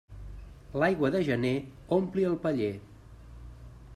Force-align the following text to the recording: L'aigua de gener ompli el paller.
L'aigua 0.83 1.11
de 1.15 1.21
gener 1.27 1.53
ompli 1.99 2.27
el 2.31 2.39
paller. 2.47 2.73